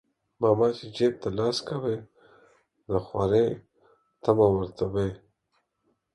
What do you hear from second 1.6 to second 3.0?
کوى د